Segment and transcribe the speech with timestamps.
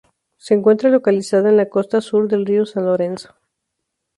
[0.37, 3.35] Se encuentra localizada en la costa sur del río San Lorenzo.